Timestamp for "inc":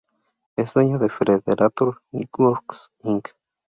3.03-3.29